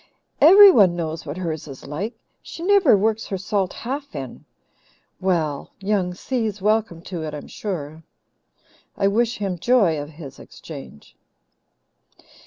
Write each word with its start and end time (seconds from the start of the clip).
Everyone 0.41 0.95
knows 0.95 1.27
what 1.27 1.37
hers 1.37 1.67
is 1.67 1.85
like. 1.85 2.15
She 2.41 2.63
never 2.63 2.97
works 2.97 3.27
her 3.27 3.37
salt 3.37 3.71
half 3.71 4.15
in. 4.15 4.45
Well, 5.19 5.69
Young 5.79 6.15
Si's 6.15 6.59
welcome 6.59 7.03
to 7.03 7.21
it, 7.21 7.35
I'm 7.35 7.45
sure; 7.45 8.01
I 8.97 9.07
wish 9.07 9.37
him 9.37 9.59
joy 9.59 10.01
of 10.01 10.09
his 10.09 10.39
exchange." 10.39 11.15